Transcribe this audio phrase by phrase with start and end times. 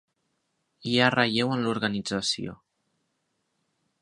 [0.91, 2.57] Hi ha relleu en l'organització.